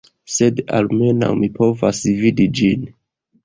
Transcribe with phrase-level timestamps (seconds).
[0.35, 2.93] Sed almenaŭ mi povas vidi ĝin